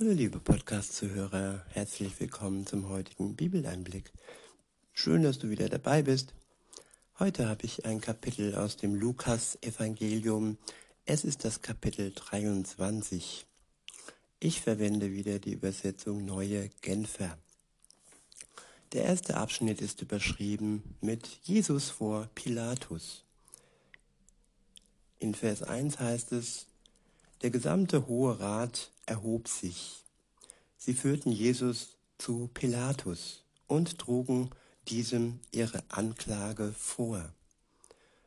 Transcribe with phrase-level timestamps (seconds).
[0.00, 4.10] Hallo liebe Podcast-Zuhörer, herzlich willkommen zum heutigen Bibeleinblick.
[4.92, 6.34] Schön, dass du wieder dabei bist.
[7.20, 10.58] Heute habe ich ein Kapitel aus dem Lukas-Evangelium.
[11.06, 13.46] Es ist das Kapitel 23.
[14.40, 17.38] Ich verwende wieder die Übersetzung Neue Genfer.
[18.94, 23.22] Der erste Abschnitt ist überschrieben mit Jesus vor Pilatus.
[25.20, 26.66] In Vers 1 heißt es,
[27.42, 30.04] der gesamte Hohe Rat erhob sich.
[30.76, 34.50] Sie führten Jesus zu Pilatus und trugen
[34.88, 37.32] diesem ihre Anklage vor.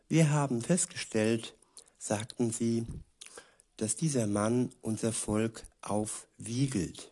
[0.08, 1.56] Wir haben festgestellt,
[1.98, 2.86] sagten sie,
[3.78, 7.12] dass dieser Mann unser Volk aufwiegelt.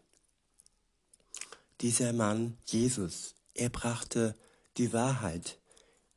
[1.81, 4.36] Dieser Mann, Jesus, er brachte
[4.77, 5.59] die Wahrheit,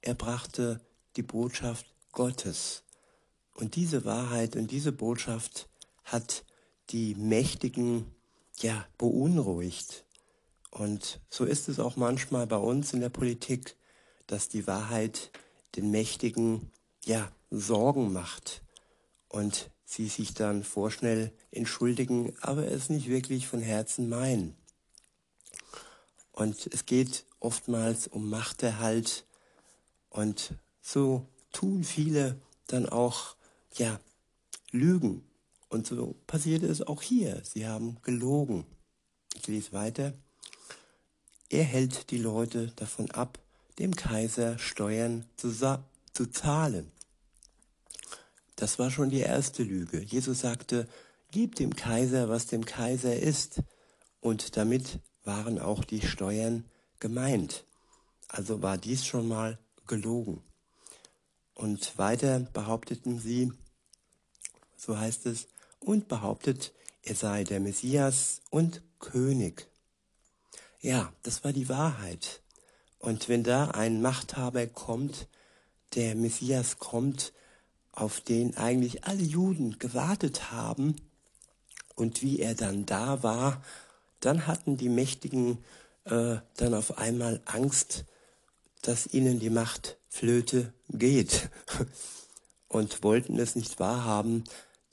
[0.00, 0.80] er brachte
[1.16, 2.84] die Botschaft Gottes.
[3.55, 5.69] Und diese Wahrheit und diese Botschaft
[6.05, 6.44] hat
[6.91, 8.06] die Mächtigen
[8.60, 10.05] ja beunruhigt.
[10.70, 13.77] Und so ist es auch manchmal bei uns in der Politik,
[14.27, 15.30] dass die Wahrheit
[15.77, 16.70] den Mächtigen
[17.05, 18.62] ja Sorgen macht
[19.28, 24.55] und sie sich dann vorschnell entschuldigen, aber es nicht wirklich von Herzen meinen.
[26.33, 29.25] Und es geht oftmals um Machterhalt
[30.11, 33.36] und so tun viele dann auch
[33.77, 33.98] ja
[34.70, 35.27] Lügen
[35.69, 37.42] und so passierte es auch hier.
[37.44, 38.64] Sie haben gelogen.
[39.34, 40.14] Ich lese weiter.
[41.50, 43.38] Er hält die Leute davon ab,
[43.78, 45.52] dem Kaiser Steuern zu,
[46.12, 46.91] zu zahlen.
[48.56, 50.02] Das war schon die erste Lüge.
[50.02, 50.89] Jesus sagte,
[51.30, 53.62] gib dem Kaiser, was dem Kaiser ist.
[54.20, 56.64] Und damit waren auch die Steuern
[56.98, 57.64] gemeint.
[58.27, 60.42] Also war dies schon mal gelogen.
[61.55, 63.52] Und weiter behaupteten sie,
[64.77, 65.48] so heißt es,
[65.80, 69.68] und behauptet, er sei der Messias und König.
[70.80, 72.42] Ja, das war die Wahrheit.
[72.98, 75.28] Und wenn da ein Machthaber kommt,
[75.94, 77.33] der Messias kommt,
[77.92, 80.96] auf den eigentlich alle Juden gewartet haben,
[81.98, 83.62] und wie er dann da war,
[84.20, 85.58] dann hatten die Mächtigen
[86.05, 88.05] äh, dann auf einmal Angst,
[88.83, 91.50] dass ihnen die Macht flöte geht
[92.68, 94.44] und wollten es nicht wahrhaben,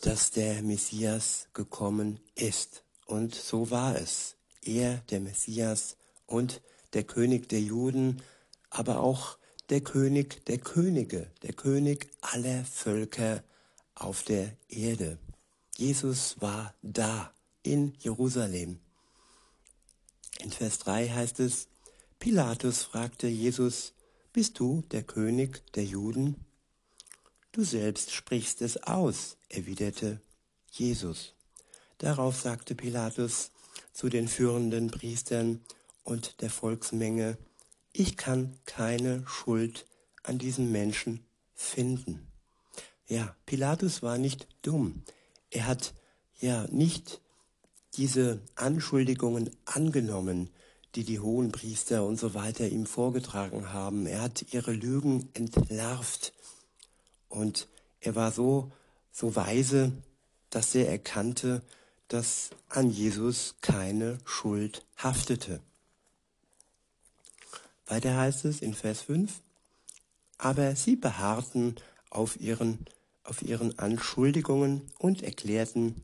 [0.06, 2.84] dass der Messias gekommen ist.
[3.08, 4.36] Und so war es.
[4.62, 6.62] Er, der Messias und
[6.94, 8.22] der König der Juden,
[8.70, 9.40] aber auch
[9.72, 13.44] der König der Könige, der König aller Völker
[13.96, 15.18] auf der Erde.
[15.76, 17.34] Jesus war da
[17.64, 18.80] in Jerusalem.
[20.40, 21.68] In Vers 3 heißt es,
[22.20, 23.94] Pilatus fragte Jesus,
[24.34, 26.46] bist du der König der Juden?
[27.56, 30.20] Du selbst sprichst es aus, erwiderte
[30.72, 31.36] Jesus.
[32.00, 33.52] Darauf sagte Pilatus
[33.94, 35.62] zu den führenden Priestern
[36.04, 37.38] und der Volksmenge,
[37.94, 39.86] ich kann keine Schuld
[40.24, 42.28] an diesem Menschen finden.
[43.08, 45.06] Ja, Pilatus war nicht dumm.
[45.50, 45.94] Er hat
[46.42, 47.22] ja nicht
[47.94, 50.50] diese Anschuldigungen angenommen,
[50.96, 54.08] die die hohen Priester und so weiter ihm vorgetragen haben.
[54.08, 56.34] Er hat ihre Lügen entlarvt
[57.36, 57.68] und
[58.00, 58.72] er war so,
[59.12, 59.92] so weise,
[60.50, 61.62] dass er erkannte,
[62.08, 65.60] dass an Jesus keine Schuld haftete.
[67.88, 69.42] Weiter heißt es in Vers 5,
[70.38, 71.76] aber sie beharrten
[72.10, 72.86] auf ihren,
[73.24, 76.04] auf ihren Anschuldigungen und erklärten,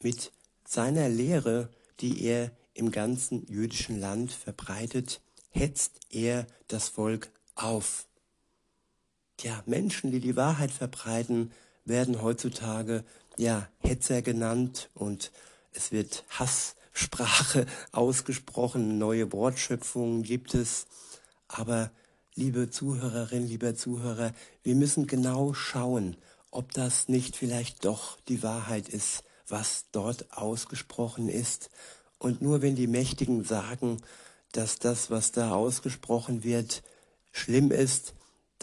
[0.00, 0.32] mit
[0.66, 1.70] seiner Lehre,
[2.00, 5.20] die er im ganzen jüdischen Land verbreitet,
[5.50, 8.06] hetzt er das Volk auf
[9.40, 11.52] ja, Menschen, die die Wahrheit verbreiten,
[11.84, 13.04] werden heutzutage
[13.36, 15.32] ja Hetzer genannt und
[15.72, 20.86] es wird Hasssprache ausgesprochen, neue Wortschöpfungen gibt es.
[21.48, 21.90] Aber
[22.34, 26.16] liebe Zuhörerin, lieber Zuhörer, wir müssen genau schauen,
[26.50, 31.70] ob das nicht vielleicht doch die Wahrheit ist, was dort ausgesprochen ist.
[32.18, 34.00] Und nur wenn die Mächtigen sagen,
[34.52, 36.82] dass das, was da ausgesprochen wird,
[37.32, 38.14] schlimm ist,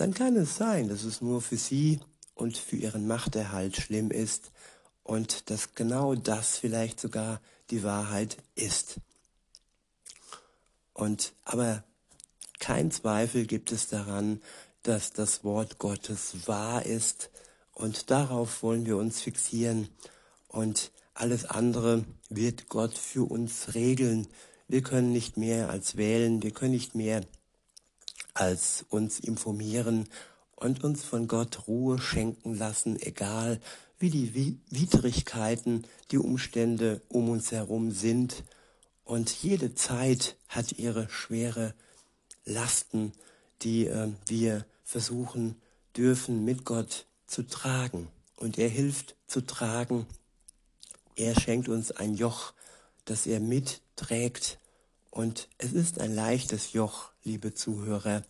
[0.02, 2.00] dann kann es sein, dass es nur für sie
[2.34, 4.52] und für ihren Machterhalt schlimm ist
[5.04, 7.40] und dass genau das vielleicht sogar
[7.70, 9.00] die Wahrheit ist.
[10.96, 11.84] Und aber
[12.60, 14.42] kein Zweifel gibt es daran,
[14.82, 17.30] dass das Wort Gottes wahr ist
[17.72, 19.88] und darauf wollen wir uns fixieren
[20.48, 24.28] und alles andere wird Gott für uns regeln.
[24.68, 27.22] Wir können nicht mehr als wählen, wir können nicht mehr
[28.34, 30.08] als uns informieren
[30.56, 33.60] und uns von Gott Ruhe schenken lassen, egal
[34.00, 38.44] wie die Widrigkeiten, die Umstände um uns herum sind.
[39.04, 41.74] Und jede Zeit hat ihre schwere
[42.46, 43.14] Lasten,
[43.62, 45.62] die äh, wir versuchen
[45.96, 48.08] dürfen mit Gott zu tragen.
[48.38, 50.08] Und er hilft zu tragen.
[51.16, 52.54] Er schenkt uns ein Joch,
[53.06, 54.58] das er mitträgt.
[55.12, 58.24] Und es ist ein leichtes Joch, liebe Zuhörer.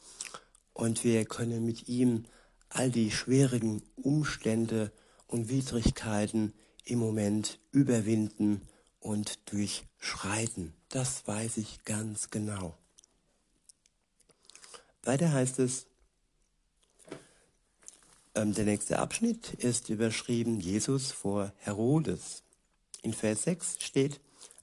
[0.73, 2.25] Und wir können mit ihm
[2.69, 4.91] all die schwierigen Umstände
[5.27, 8.67] und Widrigkeiten im Moment überwinden
[8.99, 10.73] und durchschreiten.
[10.89, 12.75] Das weiß ich ganz genau.
[15.03, 15.85] Weiter heißt es,
[18.33, 22.43] ähm, der nächste Abschnitt ist überschrieben Jesus vor Herodes.
[23.03, 24.19] In Vers 6 steht,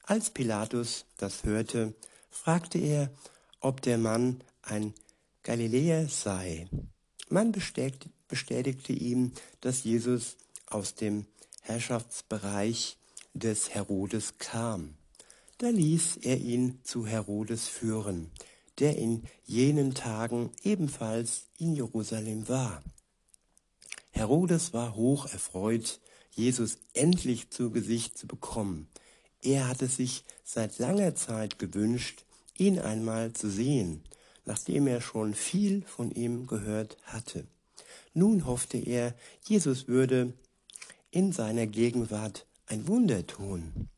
[0.09, 1.95] als Pilatus das hörte,
[2.31, 3.11] fragte er,
[3.61, 4.95] ob der Mann ein
[5.43, 6.67] Galiläer sei.
[7.29, 11.27] Man bestätigte ihm, dass Jesus aus dem
[11.61, 12.97] Herrschaftsbereich
[13.35, 14.95] des Herodes kam.
[15.59, 18.31] Da ließ er ihn zu Herodes führen,
[18.79, 22.83] der in jenen Tagen ebenfalls in Jerusalem war.
[24.11, 26.01] Herodes war hoch erfreut,
[26.31, 28.89] Jesus endlich zu Gesicht zu bekommen.
[29.43, 32.25] Er hatte sich seit langer Zeit gewünscht,
[32.56, 34.02] ihn einmal zu sehen,
[34.44, 37.46] nachdem er schon viel von ihm gehört hatte.
[38.14, 39.14] Nun hoffte er,
[39.44, 40.32] Jesus würde
[41.11, 43.88] in seiner Gegenwart ein Wunder tun.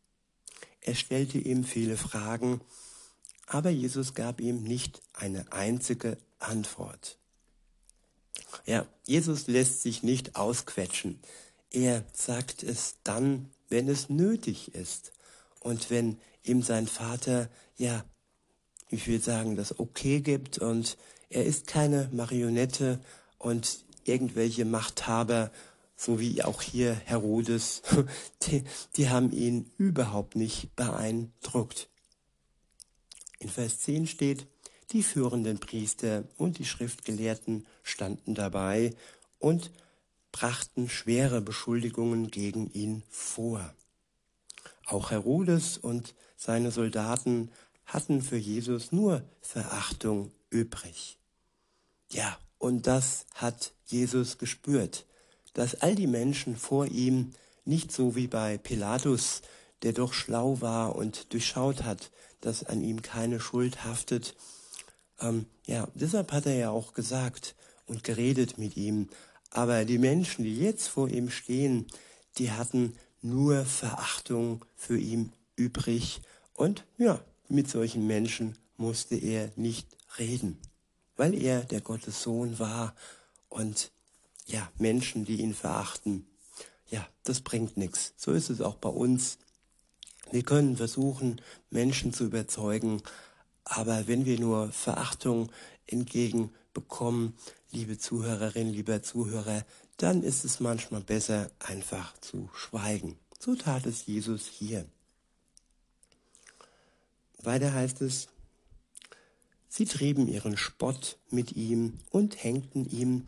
[0.80, 2.60] Er stellte ihm viele Fragen,
[3.46, 7.18] aber Jesus gab ihm nicht eine einzige Antwort.
[8.66, 11.20] Ja, Jesus lässt sich nicht ausquetschen.
[11.70, 15.12] Er sagt es dann, wenn es nötig ist.
[15.60, 18.04] Und wenn ihm sein Vater, ja,
[18.88, 20.96] ich will sagen, das Okay gibt und
[21.28, 22.98] er ist keine Marionette
[23.38, 25.52] und irgendwelche Machthaber
[26.00, 27.82] so wie auch hier Herodes,
[28.42, 28.64] die,
[28.96, 31.90] die haben ihn überhaupt nicht beeindruckt.
[33.38, 34.46] In Vers 10 steht,
[34.92, 38.94] die führenden Priester und die Schriftgelehrten standen dabei
[39.38, 39.70] und
[40.32, 43.74] brachten schwere Beschuldigungen gegen ihn vor.
[44.90, 47.50] Auch Herodes und seine Soldaten
[47.86, 51.18] hatten für Jesus nur Verachtung übrig.
[52.10, 55.06] Ja, und das hat Jesus gespürt
[55.54, 57.32] dass all die Menschen vor ihm
[57.64, 59.42] nicht so wie bei Pilatus,
[59.82, 62.10] der doch schlau war und durchschaut hat,
[62.40, 64.34] dass an ihm keine Schuld haftet.
[65.20, 67.54] Ähm, ja, deshalb hat er ja auch gesagt
[67.86, 69.08] und geredet mit ihm.
[69.50, 71.86] Aber die Menschen, die jetzt vor ihm stehen,
[72.38, 76.20] die hatten nur Verachtung für ihn übrig.
[76.54, 79.86] Und ja, mit solchen Menschen musste er nicht
[80.18, 80.58] reden,
[81.16, 82.94] weil er der Gottes Sohn war
[83.48, 83.92] und
[84.46, 86.26] ja, Menschen, die ihn verachten.
[86.88, 88.14] Ja, das bringt nichts.
[88.16, 89.38] So ist es auch bei uns.
[90.32, 91.40] Wir können versuchen,
[91.70, 93.02] Menschen zu überzeugen,
[93.64, 95.50] aber wenn wir nur Verachtung
[95.86, 97.34] entgegenbekommen,
[97.70, 99.64] liebe Zuhörerin, lieber Zuhörer,
[100.02, 103.18] dann ist es manchmal besser, einfach zu schweigen.
[103.38, 104.86] So tat es Jesus hier.
[107.42, 108.28] Weiter heißt es,
[109.68, 113.26] sie trieben ihren Spott mit ihm und hängten ihm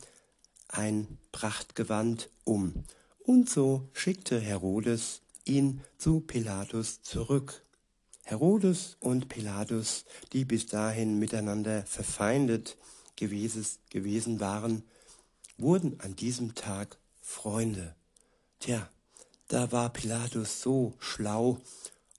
[0.68, 2.84] ein Prachtgewand um.
[3.18, 7.64] Und so schickte Herodes ihn zu Pilatus zurück.
[8.24, 12.78] Herodes und Pilatus, die bis dahin miteinander verfeindet
[13.16, 14.84] gewesen waren,
[15.58, 17.94] wurden an diesem Tag Freunde.
[18.58, 18.88] Tja,
[19.48, 21.60] da war Pilatus so schlau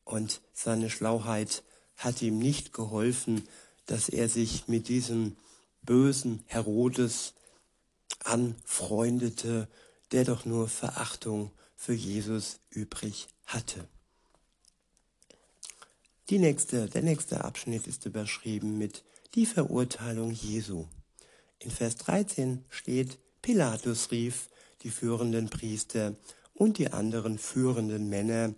[0.04, 1.64] und seine Schlauheit
[1.96, 3.48] hat ihm nicht geholfen,
[3.86, 5.36] dass er sich mit diesem
[5.82, 7.34] bösen Herodes
[8.24, 9.68] anfreundete,
[10.12, 13.88] der doch nur Verachtung für Jesus übrig hatte.
[16.30, 19.04] Nächste, der nächste Abschnitt ist überschrieben mit
[19.36, 20.88] die Verurteilung Jesu.
[21.60, 24.48] In Vers 13 steht, Pilatus rief
[24.84, 26.16] die führenden Priester
[26.54, 28.56] und die anderen führenden Männer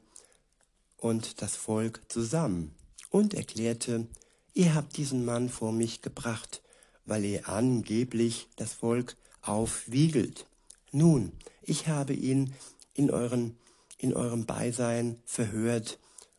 [0.97, 2.71] und das Volk zusammen
[3.09, 4.05] und erklärte,
[4.53, 6.61] ihr habt diesen Mann vor mich gebracht,
[7.03, 10.45] weil ihr angeblich das Volk aufwiegelt.
[10.91, 11.31] Nun,
[11.63, 12.53] ich habe ihn
[12.93, 13.57] in, euren,
[13.97, 15.97] in eurem Beisein verhört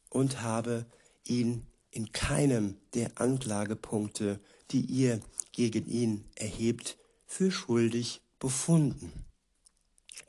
[0.08, 0.86] und habe
[1.24, 4.38] ihn in keinem der Anklagepunkte,
[4.70, 9.12] die ihr gegen ihn erhebt, für schuldig befunden.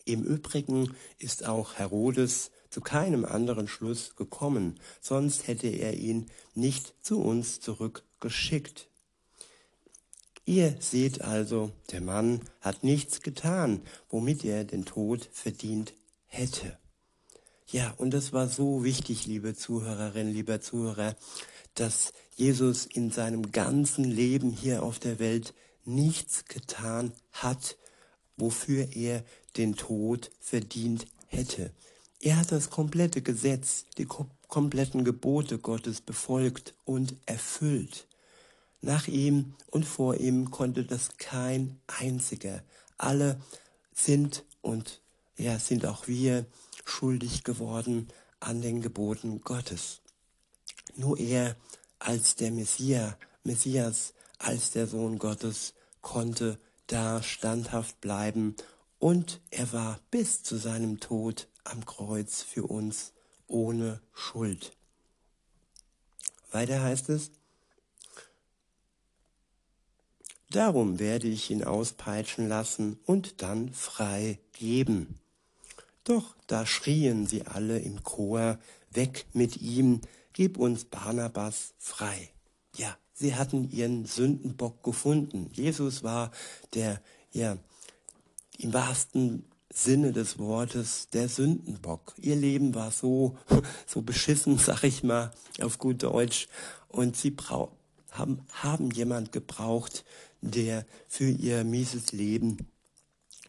[0.05, 6.93] Im Übrigen ist auch Herodes zu keinem anderen Schluss gekommen, sonst hätte er ihn nicht
[7.01, 8.87] zu uns zurückgeschickt.
[10.45, 15.93] Ihr seht also, der Mann hat nichts getan, womit er den Tod verdient
[16.25, 16.77] hätte.
[17.69, 21.17] Ja, und das war so wichtig, liebe Zuhörerinnen, lieber Zuhörer,
[21.73, 27.75] dass Jesus in seinem ganzen Leben hier auf der Welt nichts getan hat,
[28.38, 29.24] wofür er
[29.58, 31.72] den Tod verdient hätte.
[32.20, 34.08] Er hat das komplette Gesetz, die
[34.48, 38.08] kompletten Gebote Gottes befolgt und erfüllt.
[38.82, 42.63] Nach ihm und vor ihm konnte das kein einziger.
[42.98, 43.39] Alle
[43.94, 45.01] sind und
[45.36, 46.46] ja, sind auch wir
[46.86, 48.08] schuldig geworden
[48.39, 50.01] an den Geboten Gottes.
[50.96, 51.56] Nur er
[52.00, 58.56] als der Messias, Messias, als der Sohn Gottes konnte da standhaft bleiben
[59.00, 63.13] und er war bis zu seinem Tod am Kreuz für uns
[63.48, 64.72] ohne Schuld.
[66.51, 67.32] Weiter heißt es,
[70.50, 75.20] Darum werde ich ihn auspeitschen lassen und dann frei geben.
[76.06, 78.58] Doch da schrien sie alle im Chor,
[78.91, 80.00] weg mit ihm,
[80.32, 82.29] gib uns Barnabas frei.
[82.77, 85.50] Ja, sie hatten ihren Sündenbock gefunden.
[85.53, 86.31] Jesus war
[86.74, 87.57] der, ja,
[88.59, 92.13] im wahrsten Sinne des Wortes der Sündenbock.
[92.17, 93.38] Ihr Leben war so,
[93.88, 95.31] so beschissen, sag ich mal,
[95.62, 96.47] auf gut Deutsch.
[96.89, 97.36] Und sie
[98.12, 100.05] haben, haben jemand gebraucht,
[100.41, 102.67] der für ihr mieses Leben,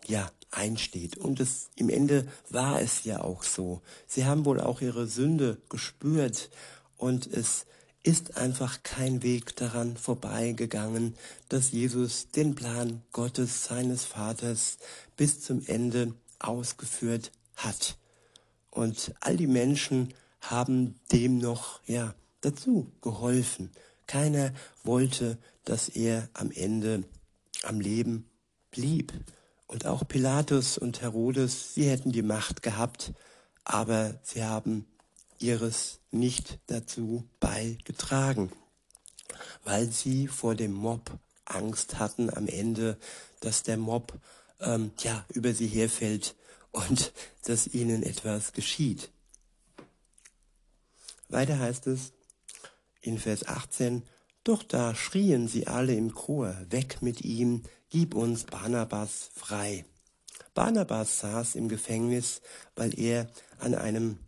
[0.07, 1.19] ja, einsteht.
[1.19, 3.83] Und es, im Ende war es ja auch so.
[4.07, 6.49] Sie haben wohl auch ihre Sünde gespürt
[6.97, 7.67] und es
[8.03, 11.15] ist einfach kein Weg daran vorbeigegangen,
[11.49, 14.79] dass Jesus den Plan Gottes, seines Vaters,
[15.17, 17.99] bis zum Ende ausgeführt hat.
[18.71, 23.73] Und all die Menschen haben dem noch, ja, dazu geholfen.
[24.07, 24.53] Keiner
[24.85, 27.05] wollte, dass er am Ende
[27.65, 28.31] am Leben
[28.71, 29.13] blieb.
[29.67, 33.13] Und auch Pilatus und Herodes, sie hätten die Macht gehabt,
[33.65, 34.87] aber sie haben
[35.39, 38.51] ihres nicht dazu beigetragen,
[39.65, 42.99] weil sie vor dem Mob Angst hatten am Ende,
[43.41, 44.13] dass der Mob
[44.61, 46.35] ähm, ja über sie herfällt
[46.71, 47.13] und
[47.45, 49.11] dass ihnen etwas geschieht.
[51.29, 52.13] Weiter heißt es
[53.01, 54.03] in Vers 18,
[54.45, 59.85] doch da schrien sie alle im Chor, weg mit ihm, gib uns Barnabas frei.
[60.55, 62.41] Barnabas saß im Gefängnis,
[62.75, 64.19] weil er an einem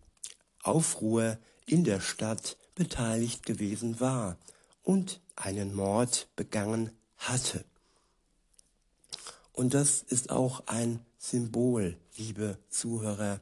[0.63, 4.37] Aufruhr in der Stadt beteiligt gewesen war
[4.83, 7.65] und einen Mord begangen hatte.
[9.53, 13.41] Und das ist auch ein Symbol, liebe Zuhörer,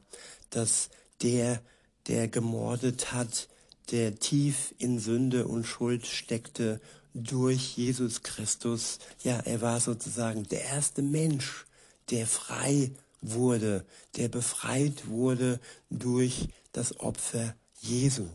[0.49, 0.89] dass
[1.21, 1.61] der,
[2.07, 3.47] der gemordet hat,
[3.91, 6.81] der tief in Sünde und Schuld steckte,
[7.13, 11.65] durch Jesus Christus, ja, er war sozusagen der erste Mensch,
[12.11, 13.85] der frei wurde,
[14.15, 15.59] der befreit wurde
[15.89, 18.27] durch das Opfer Jesu.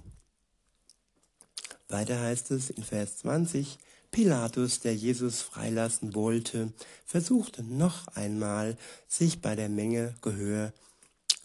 [1.89, 3.79] Weiter heißt es in Vers 20,
[4.11, 6.73] Pilatus, der Jesus freilassen wollte,
[7.05, 8.77] versuchte noch einmal,
[9.09, 10.73] sich bei der Menge Gehör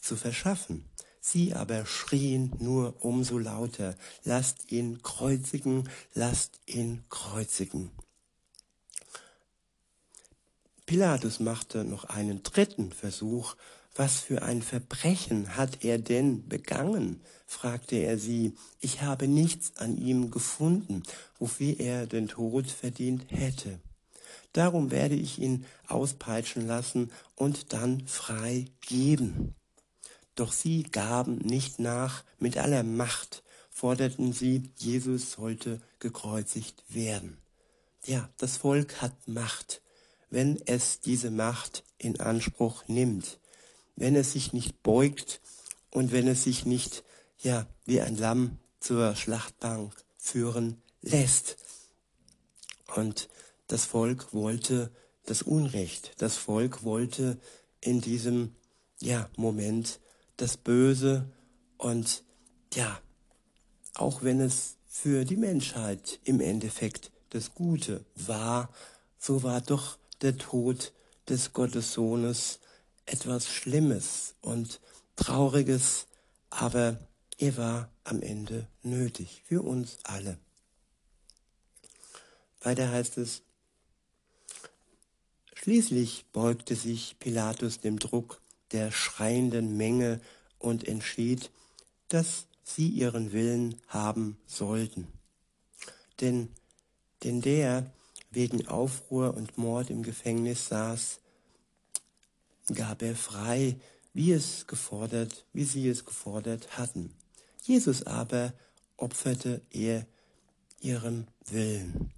[0.01, 0.85] zu verschaffen.
[1.19, 7.91] Sie aber schrien nur umso lauter, lasst ihn kreuzigen, lasst ihn kreuzigen.
[10.85, 13.55] Pilatus machte noch einen dritten Versuch.
[13.99, 17.19] Was für ein Verbrechen hat er denn begangen?
[17.45, 18.55] fragte er sie.
[18.79, 21.03] Ich habe nichts an ihm gefunden,
[21.37, 23.81] wofür er den Tod verdient hätte.
[24.53, 29.53] Darum werde ich ihn auspeitschen lassen und dann frei geben.
[30.33, 37.37] Doch sie gaben nicht nach, mit aller Macht forderten sie, Jesus sollte gekreuzigt werden.
[38.05, 39.81] Ja, das Volk hat Macht,
[40.29, 43.39] wenn es diese Macht in Anspruch nimmt,
[43.99, 45.41] wenn es sich nicht beugt
[45.91, 47.03] und wenn es sich nicht,
[47.39, 51.57] ja, wie ein Lamm zur Schlachtbank führen lässt.
[52.95, 53.29] Und
[53.67, 54.91] das Volk wollte
[55.25, 56.13] das Unrecht.
[56.17, 57.37] Das Volk wollte
[57.81, 58.55] in diesem,
[58.99, 59.99] ja, Moment
[60.37, 61.29] das Böse
[61.77, 62.23] und
[62.73, 62.99] ja,
[63.95, 68.69] auch wenn es für die Menschheit im Endeffekt das Gute war,
[69.19, 70.93] so war doch der Tod
[71.27, 72.59] des Gottessohnes
[73.11, 74.79] etwas Schlimmes und
[75.15, 76.07] Trauriges,
[76.49, 76.99] aber
[77.37, 80.37] er war am Ende nötig für uns alle.
[82.61, 83.41] Weiter heißt es,
[85.61, 90.21] Schließlich beugte sich Pilatus dem Druck der schreienden Menge
[90.57, 91.51] und entschied,
[92.07, 95.07] dass sie ihren Willen haben sollten.
[96.21, 96.49] Denn,
[97.23, 97.91] denn der
[98.31, 101.19] wegen Aufruhr und Mord im Gefängnis saß,
[102.73, 103.77] gab er frei
[104.13, 107.15] wie es gefordert, wie sie es gefordert hatten.
[107.63, 108.53] Jesus aber
[108.97, 110.05] opferte er
[110.81, 112.11] ihrem Willen.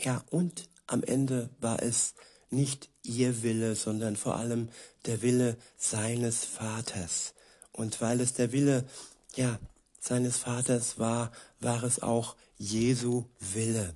[0.00, 2.14] Ja, und am Ende war es
[2.50, 4.68] nicht ihr Wille, sondern vor allem
[5.06, 7.34] der Wille seines Vaters.
[7.72, 8.86] Und weil es der Wille,
[9.34, 9.58] ja,
[9.98, 13.94] seines Vaters war, war es auch Jesu Wille.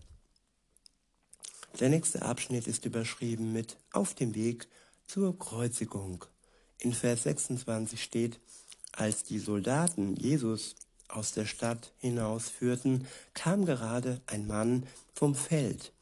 [1.78, 4.66] Der nächste Abschnitt ist überschrieben mit Auf dem Weg
[5.08, 6.26] zur Kreuzigung.
[6.78, 8.38] In Vers 26 steht,
[8.92, 10.76] als die Soldaten Jesus
[11.08, 15.92] aus der Stadt hinausführten, kam gerade ein Mann vom Feld.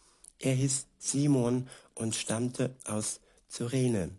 [0.40, 4.10] Er hieß Simon und stammte aus Cyrene.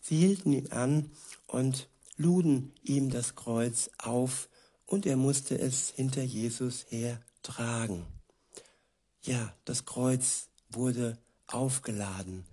[0.00, 1.10] Sie hielten ihn an
[1.48, 4.48] und luden ihm das Kreuz auf,
[4.86, 8.06] und er musste es hinter Jesus her tragen.
[9.22, 12.46] Ja, das Kreuz wurde aufgeladen.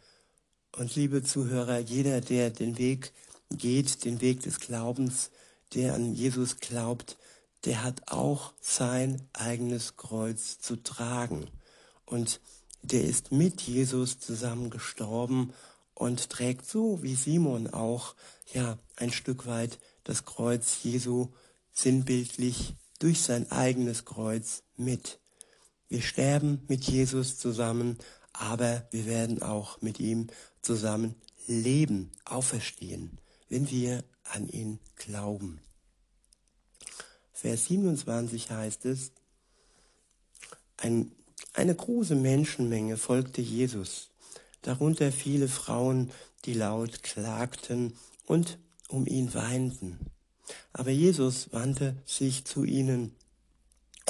[0.75, 3.13] Und liebe Zuhörer, jeder, der den Weg
[3.51, 5.29] geht, den Weg des Glaubens,
[5.75, 7.17] der an Jesus glaubt,
[7.65, 11.47] der hat auch sein eigenes Kreuz zu tragen.
[12.05, 12.41] Und
[12.81, 15.53] der ist mit Jesus zusammen gestorben
[15.93, 18.15] und trägt so wie Simon auch,
[18.51, 21.29] ja, ein Stück weit das Kreuz Jesu
[21.71, 25.19] sinnbildlich durch sein eigenes Kreuz mit.
[25.87, 27.99] Wir sterben mit Jesus zusammen,
[28.33, 30.27] aber wir werden auch mit ihm
[30.63, 31.15] zusammen
[31.45, 35.59] leben, auferstehen, wenn wir an ihn glauben.
[37.33, 39.11] Vers 27 heißt es,
[40.77, 41.11] ein,
[41.53, 44.09] eine große Menschenmenge folgte Jesus,
[44.61, 46.11] darunter viele Frauen,
[46.45, 47.93] die laut klagten
[48.25, 49.99] und um ihn weinten.
[50.71, 53.15] Aber Jesus wandte sich zu ihnen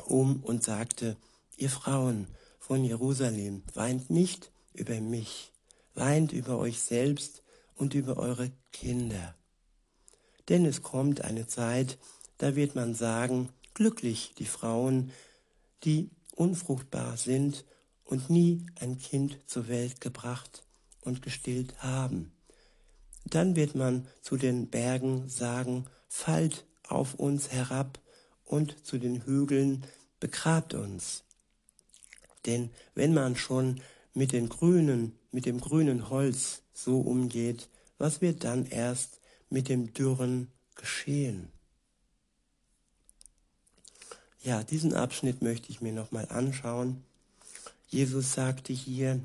[0.05, 1.17] um und sagte,
[1.57, 2.27] ihr Frauen
[2.59, 5.52] von Jerusalem, weint nicht über mich,
[5.93, 7.43] weint über euch selbst
[7.75, 9.35] und über eure Kinder.
[10.49, 11.97] Denn es kommt eine Zeit,
[12.37, 15.11] da wird man sagen, glücklich die Frauen,
[15.83, 17.65] die unfruchtbar sind
[18.03, 20.63] und nie ein Kind zur Welt gebracht
[21.01, 22.31] und gestillt haben.
[23.25, 27.99] Dann wird man zu den Bergen sagen, fallt auf uns herab
[28.45, 29.85] und zu den Hügeln
[30.19, 31.23] begrabt uns.
[32.45, 33.81] Denn wenn man schon
[34.13, 37.67] mit den grünen, mit dem grünen Holz so umgeht,
[37.97, 39.19] was wird dann erst
[39.49, 41.51] mit dem dürren geschehen?
[44.41, 47.03] Ja, diesen Abschnitt möchte ich mir nochmal anschauen.
[47.87, 49.21] Jesus sagte hier,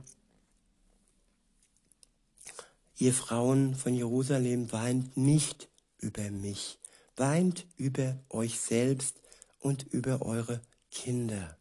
[2.98, 5.68] ihr Frauen von Jerusalem weint nicht
[5.98, 6.78] über mich,
[7.16, 9.20] weint über euch selbst
[9.58, 11.58] und über eure Kinder.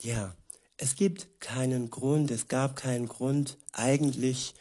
[0.00, 0.34] Ja,
[0.76, 4.54] es gibt keinen Grund, es gab keinen Grund eigentlich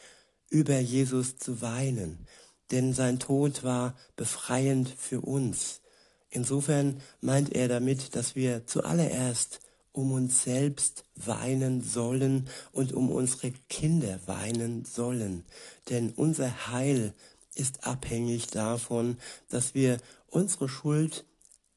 [0.50, 2.28] über Jesus zu weinen,
[2.72, 5.82] denn sein Tod war befreiend für uns.
[6.30, 9.60] Insofern meint er damit, dass wir zuallererst
[9.94, 15.44] um uns selbst weinen sollen und um unsere Kinder weinen sollen.
[15.90, 17.14] Denn unser Heil
[17.56, 19.18] ist abhängig davon,
[19.50, 19.98] dass wir
[20.28, 21.26] unsere Schuld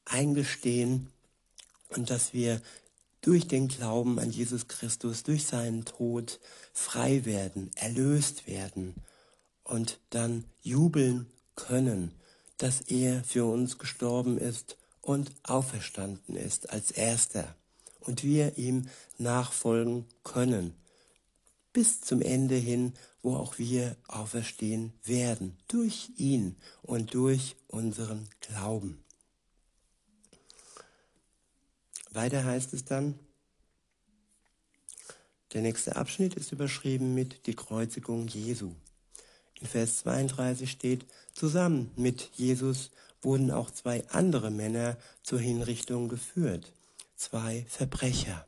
[0.05, 1.09] eingestehen
[1.89, 2.61] und dass wir
[3.25, 6.39] durch den Glauben an Jesus Christus, durch seinen Tod
[6.73, 8.95] frei werden, erlöst werden
[9.63, 12.11] und dann jubeln können
[12.57, 17.55] dass er für uns gestorben ist und auferstanden ist als erster
[17.99, 20.73] und wir ihm nachfolgen können
[21.73, 29.03] bis zum Ende hin, wo auch wir auferstehen werden, durch ihn und durch unseren Glauben.
[32.15, 33.19] Weiter heißt es dann,
[35.53, 38.73] der nächste Abschnitt ist überschrieben mit die Kreuzigung Jesu.
[39.61, 46.73] In Vers 32 steht, zusammen mit Jesus wurden auch zwei andere Männer zur Hinrichtung geführt,
[47.15, 48.45] zwei Verbrecher.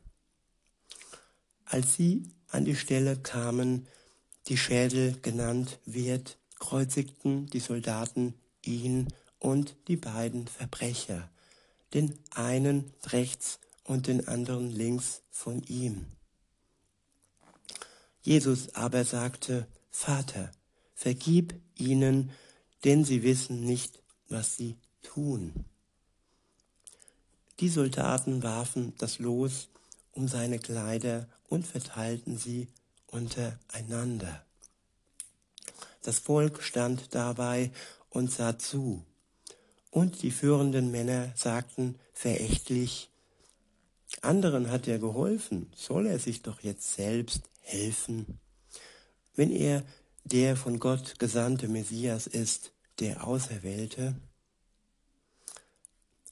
[1.64, 3.86] Als sie an die Stelle kamen,
[4.48, 11.30] die Schädel genannt wird, kreuzigten die Soldaten ihn und die beiden Verbrecher,
[11.94, 16.06] den einen rechts und den anderen links von ihm.
[18.22, 20.50] Jesus aber sagte, Vater,
[20.94, 22.30] vergib ihnen,
[22.84, 25.64] denn sie wissen nicht, was sie tun.
[27.60, 29.68] Die Soldaten warfen das Los
[30.12, 32.68] um seine Kleider und verteilten sie
[33.06, 34.44] untereinander.
[36.02, 37.72] Das Volk stand dabei
[38.10, 39.04] und sah zu,
[39.90, 43.10] und die führenden Männer sagten verächtlich,
[44.22, 48.38] anderen hat er geholfen, soll er sich doch jetzt selbst helfen.
[49.34, 49.84] Wenn er
[50.24, 54.16] der von Gott gesandte Messias ist, der Auserwählte?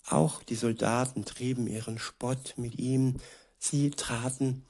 [0.08, 3.16] Auch die Soldaten trieben ihren Spott mit ihm.
[3.58, 4.64] Sie traten,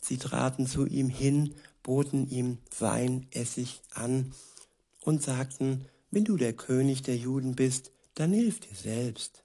[0.00, 4.32] sie traten zu ihm hin, boten ihm Weinessig an
[5.02, 9.44] und sagten, wenn du der König der Juden bist, dann hilf dir selbst.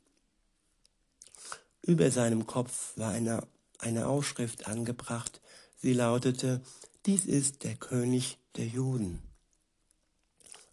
[1.83, 3.45] Über seinem Kopf war eine,
[3.77, 5.41] eine Aufschrift angebracht.
[5.77, 6.61] Sie lautete,
[7.05, 9.21] dies ist der König der Juden.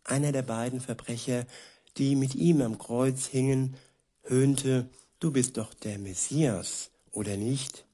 [0.05, 1.47] Einer der beiden Verbrecher,
[1.97, 3.77] die mit ihm am Kreuz hingen,
[4.23, 7.85] höhnte, du bist doch der Messias, oder nicht?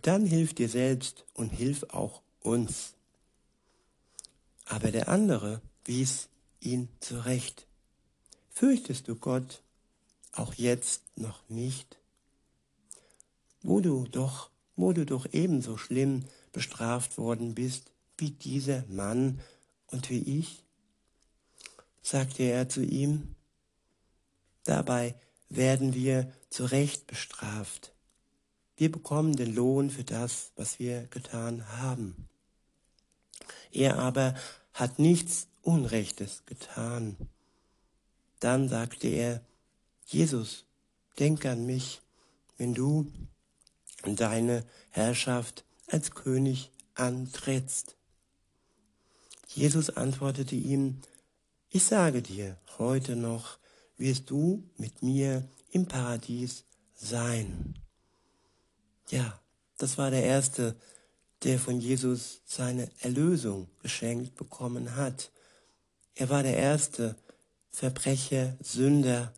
[0.00, 2.94] Dann hilf dir selbst und hilf auch uns.
[4.64, 6.28] Aber der andere wies
[6.60, 7.66] ihn zurecht.
[8.56, 9.62] Fürchtest du Gott
[10.32, 11.98] auch jetzt noch nicht?
[13.60, 19.42] Wo du doch, wo du doch ebenso schlimm bestraft worden bist wie dieser Mann
[19.88, 20.64] und wie ich?
[22.00, 23.34] sagte er zu ihm.
[24.64, 25.16] Dabei
[25.50, 27.92] werden wir zu Recht bestraft.
[28.78, 32.26] Wir bekommen den Lohn für das, was wir getan haben.
[33.70, 34.34] Er aber
[34.72, 37.18] hat nichts Unrechtes getan.
[38.40, 39.40] Dann sagte er,
[40.06, 40.64] Jesus,
[41.18, 42.00] denk an mich,
[42.58, 43.10] wenn du
[44.04, 47.96] deine Herrschaft als König antrittst.
[49.48, 51.00] Jesus antwortete ihm,
[51.70, 53.58] ich sage dir, heute noch
[53.96, 57.74] wirst du mit mir im Paradies sein.
[59.08, 59.40] Ja,
[59.78, 60.76] das war der erste,
[61.42, 65.30] der von Jesus seine Erlösung geschenkt bekommen hat.
[66.14, 67.16] Er war der erste
[67.76, 69.34] Verbrecher, Sünder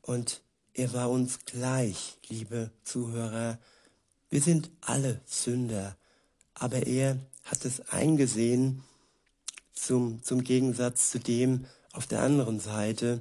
[0.00, 0.40] und
[0.72, 3.58] er war uns gleich, liebe Zuhörer.
[4.30, 5.96] Wir sind alle Sünder,
[6.54, 8.84] aber er hat es eingesehen,
[9.72, 13.20] zum, zum Gegensatz zu dem auf der anderen Seite,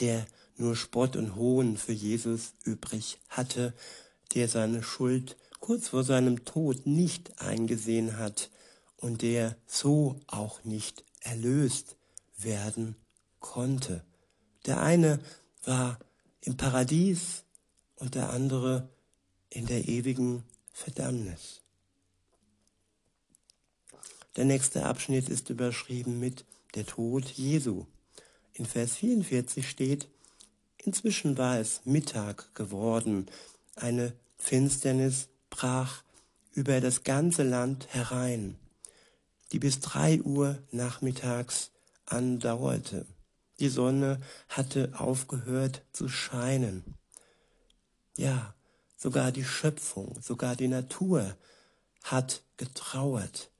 [0.00, 0.26] der
[0.58, 3.72] nur Spott und Hohn für Jesus übrig hatte,
[4.34, 8.50] der seine Schuld kurz vor seinem Tod nicht eingesehen hat
[8.98, 11.96] und der so auch nicht erlöst
[12.36, 12.96] werden
[13.40, 14.04] konnte.
[14.66, 15.20] Der eine
[15.64, 15.98] war
[16.42, 17.44] im Paradies
[17.96, 18.88] und der andere
[19.50, 21.60] in der ewigen Verdammnis.
[24.36, 27.86] Der nächste Abschnitt ist überschrieben mit der Tod Jesu.
[28.52, 30.08] In Vers 44 steht,
[30.78, 33.26] inzwischen war es Mittag geworden,
[33.74, 36.04] eine Finsternis brach
[36.52, 38.56] über das ganze Land herein
[39.52, 41.70] die bis drei Uhr nachmittags
[42.06, 43.06] andauerte.
[43.60, 46.96] Die Sonne hatte aufgehört zu scheinen.
[48.16, 48.54] Ja,
[48.96, 51.36] sogar die Schöpfung, sogar die Natur
[52.02, 53.50] hat getrauert.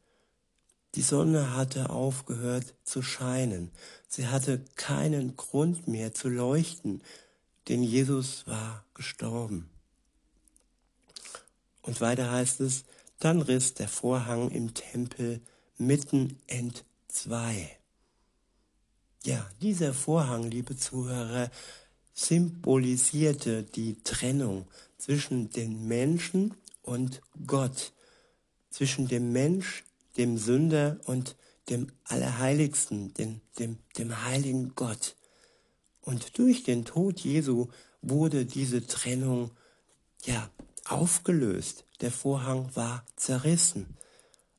[0.94, 3.70] Die Sonne hatte aufgehört zu scheinen.
[4.08, 7.02] Sie hatte keinen Grund mehr zu leuchten,
[7.68, 9.70] denn Jesus war gestorben.
[11.82, 12.84] Und weiter heißt es,
[13.18, 15.40] dann riss der Vorhang im Tempel
[15.76, 17.79] mitten entzwei.
[19.22, 21.50] Ja, dieser Vorhang, liebe Zuhörer,
[22.14, 27.92] symbolisierte die Trennung zwischen den Menschen und Gott,
[28.70, 29.84] zwischen dem Mensch,
[30.16, 31.36] dem Sünder und
[31.68, 35.16] dem Allerheiligsten, dem, dem, dem heiligen Gott.
[36.00, 37.68] Und durch den Tod Jesu
[38.00, 39.50] wurde diese Trennung
[40.24, 40.50] ja
[40.86, 41.84] aufgelöst.
[42.00, 43.98] Der Vorhang war zerrissen.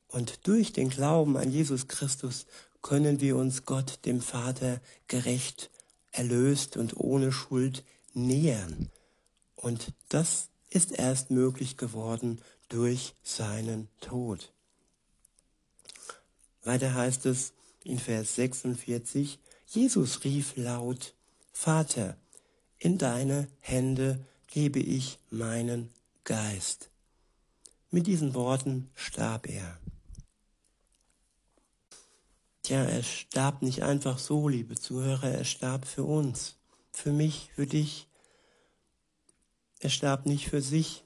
[0.08, 2.46] Und durch den Glauben an Jesus Christus
[2.82, 5.70] können wir uns Gott, dem Vater, gerecht,
[6.12, 8.90] erlöst und ohne Schuld nähern.
[9.56, 14.52] Und das ist erst möglich geworden durch seinen Tod.
[16.64, 21.14] Weiter heißt es in Vers 46, Jesus rief laut,
[21.52, 22.18] Vater,
[22.78, 25.90] in deine Hände gebe ich meinen
[26.24, 26.90] Geist.
[27.90, 29.80] Mit diesen Worten starb er.
[32.64, 36.58] Tja, er starb nicht einfach so, liebe Zuhörer, er starb für uns,
[36.92, 38.08] für mich, für dich.
[39.80, 41.04] Er starb nicht für sich,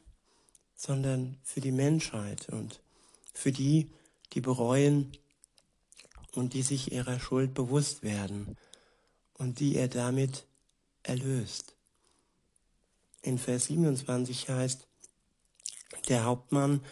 [0.75, 2.81] sondern für die Menschheit und
[3.33, 3.89] für die,
[4.33, 5.17] die bereuen
[6.33, 8.57] und die sich ihrer Schuld bewusst werden
[9.33, 10.45] und die er damit
[11.03, 11.75] erlöst.
[13.21, 14.87] In Vers 27 heißt,
[16.09, 16.83] der Hauptmann,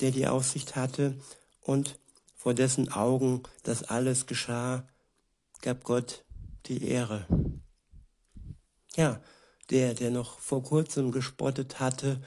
[0.00, 1.18] der die Aufsicht hatte
[1.60, 1.98] und
[2.46, 4.86] vor dessen Augen das alles geschah,
[5.62, 6.24] gab Gott
[6.66, 7.26] die Ehre.
[8.94, 9.20] Ja,
[9.70, 12.22] der, der noch vor kurzem gespottet hatte,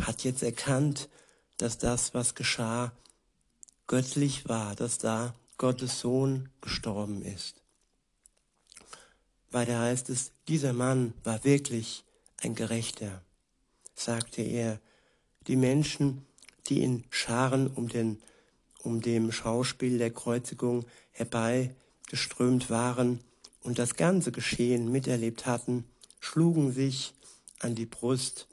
[0.00, 1.08] hat jetzt erkannt,
[1.56, 2.92] dass das, was geschah,
[3.88, 7.56] göttlich war, dass da Gottes Sohn gestorben ist.
[9.50, 12.04] Weiter heißt es, dieser Mann war wirklich
[12.36, 13.24] ein Gerechter,
[13.96, 14.78] sagte er.
[15.48, 16.24] Die Menschen,
[16.68, 18.22] die in Scharen um, den,
[18.82, 23.20] um dem Schauspiel der Kreuzigung herbeigeströmt waren
[23.60, 25.84] und das ganze Geschehen miterlebt hatten,
[26.20, 27.14] schlugen sich
[27.60, 28.48] an die Brust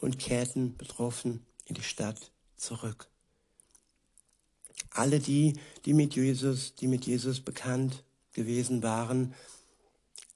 [0.00, 3.08] und kehrten betroffen in die Stadt zurück.
[4.90, 9.34] Alle die, die mit Jesus, die mit Jesus bekannt gewesen waren,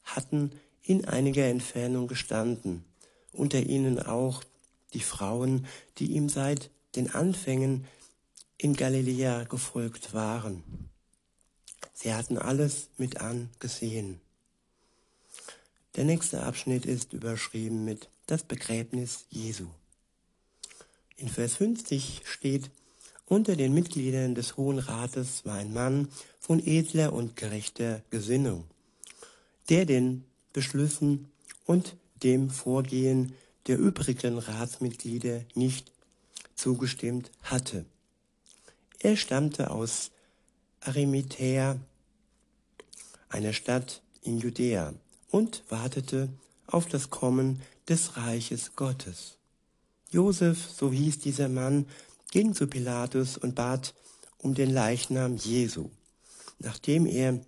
[0.05, 2.85] hatten in einiger Entfernung gestanden,
[3.33, 4.42] unter ihnen auch
[4.95, 5.66] die Frauen,
[5.99, 7.87] die ihm seit den Anfängen
[8.59, 10.62] in Galiläa gefolgt waren.
[11.92, 14.21] Sie hatten alles mit angesehen.
[15.97, 19.66] Der nächste Abschnitt ist überschrieben mit das Begräbnis Jesu.
[21.16, 22.71] In Vers 50 steht,
[23.25, 28.64] unter den Mitgliedern des Hohen Rates war ein Mann von edler und gerechter Gesinnung,
[29.69, 31.29] der den Beschlüssen
[31.64, 33.35] und dem Vorgehen
[33.66, 35.90] der übrigen Ratsmitglieder nicht
[36.55, 37.85] zugestimmt hatte.
[38.98, 40.11] Er stammte aus
[40.80, 41.78] Arimathäa,
[43.28, 44.94] einer Stadt in Judäa,
[45.30, 46.28] und wartete
[46.66, 49.37] auf das Kommen des Reiches Gottes.
[50.11, 51.87] Josef, so hieß dieser Mann,
[52.30, 53.94] ging zu Pilatus und bat
[54.38, 55.90] um den Leichnam Jesu,
[56.59, 57.40] nachdem er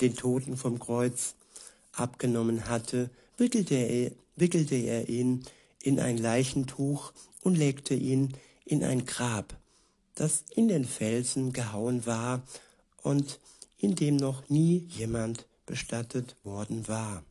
[0.00, 1.34] den Toten vom Kreuz
[1.92, 5.44] abgenommen hatte, wickelte er, wickelte er ihn
[5.80, 9.56] in ein Leichentuch und legte ihn in ein Grab,
[10.14, 12.42] das in den Felsen gehauen war
[13.02, 13.38] und
[13.78, 17.24] in dem noch nie jemand bestattet worden war.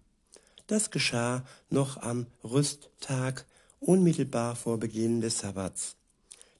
[0.67, 3.45] Das geschah noch am Rüsttag,
[3.79, 5.95] unmittelbar vor Beginn des Sabbats.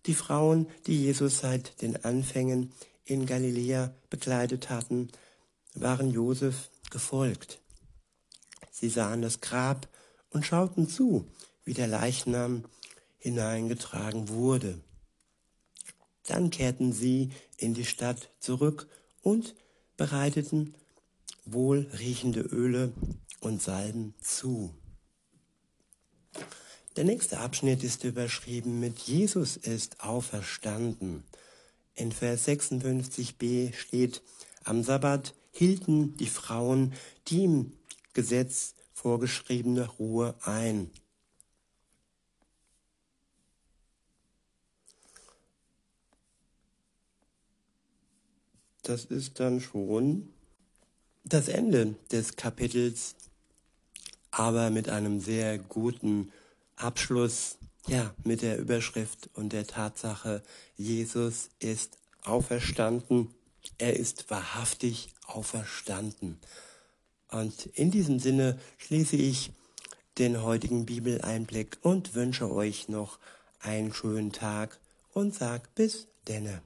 [0.06, 2.72] Die Frauen, die Jesus seit den Anfängen
[3.06, 5.10] in Galiläa begleitet hatten,
[5.76, 7.60] waren Josef gefolgt.
[8.72, 9.88] Sie sahen das Grab
[10.32, 11.28] und schauten zu,
[11.64, 12.66] wie der Leichnam
[13.18, 14.80] hineingetragen wurde.
[16.28, 18.88] Dann kehrten sie in die Stadt zurück
[19.22, 19.56] und
[19.98, 20.76] bereiteten
[21.46, 22.94] wohlriechende Öle
[23.40, 24.74] und Salben zu.
[26.96, 31.24] Der nächste Abschnitt ist überschrieben mit Jesus ist auferstanden.
[31.96, 34.22] In Vers 56b steht,
[34.64, 36.94] am Sabbat hielten die Frauen
[37.28, 37.74] die im
[38.14, 40.92] Gesetz vorgeschriebene Ruhe ein.
[48.84, 50.30] Das ist dann schon
[51.24, 53.16] das Ende des Kapitels,
[54.32, 56.32] aber mit einem sehr guten
[56.78, 60.42] Abschluss, ja, mit der Überschrift und der Tatsache,
[60.78, 63.30] Jesus ist auferstanden,
[63.78, 66.40] er ist wahrhaftig auferstanden.
[67.30, 69.52] Und in diesem Sinne schließe ich
[70.18, 73.20] den heutigen Bibeleinblick und wünsche euch noch
[73.60, 74.80] einen schönen Tag
[75.14, 76.62] und sag bis denne.